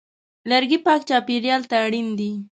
لرګی 0.49 0.77
پاک 0.85 1.01
چاپېریال 1.09 1.61
ته 1.69 1.75
اړین 1.85 2.07
دی. 2.19 2.31